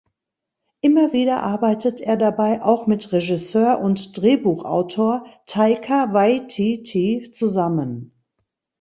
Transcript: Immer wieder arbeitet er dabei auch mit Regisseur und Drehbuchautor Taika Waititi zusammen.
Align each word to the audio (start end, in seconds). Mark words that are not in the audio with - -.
Immer 0.79 1.13
wieder 1.13 1.43
arbeitet 1.43 2.01
er 2.01 2.17
dabei 2.17 2.63
auch 2.63 2.87
mit 2.87 3.11
Regisseur 3.13 3.81
und 3.81 4.17
Drehbuchautor 4.19 5.27
Taika 5.45 6.11
Waititi 6.11 7.29
zusammen. 7.31 8.11